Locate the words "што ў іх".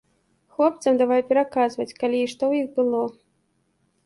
2.35-2.73